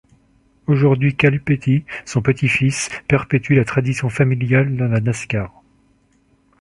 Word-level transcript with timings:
Aujourd'hui 0.65 1.15
Kyle 1.15 1.39
Petty, 1.39 1.85
son 2.07 2.23
petit-fils, 2.23 2.89
perpétue 3.07 3.53
la 3.53 3.65
tradition 3.65 4.09
familiale 4.09 4.75
dans 4.75 4.87
la 4.87 4.99
Nascar. 4.99 5.61